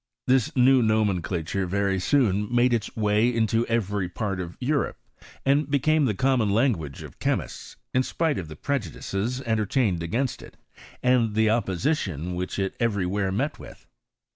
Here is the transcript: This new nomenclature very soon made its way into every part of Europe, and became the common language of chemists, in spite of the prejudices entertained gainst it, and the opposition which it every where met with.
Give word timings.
This 0.25 0.55
new 0.55 0.81
nomenclature 0.81 1.67
very 1.67 1.99
soon 1.99 2.47
made 2.51 2.73
its 2.73 2.95
way 2.97 3.31
into 3.31 3.67
every 3.67 4.09
part 4.09 4.39
of 4.39 4.57
Europe, 4.59 4.97
and 5.45 5.69
became 5.69 6.05
the 6.05 6.15
common 6.15 6.49
language 6.49 7.03
of 7.03 7.19
chemists, 7.19 7.75
in 7.93 8.01
spite 8.01 8.39
of 8.39 8.47
the 8.47 8.55
prejudices 8.55 9.43
entertained 9.43 9.99
gainst 10.09 10.41
it, 10.41 10.57
and 11.03 11.35
the 11.35 11.51
opposition 11.51 12.33
which 12.33 12.57
it 12.57 12.73
every 12.79 13.05
where 13.05 13.31
met 13.31 13.59
with. 13.59 13.85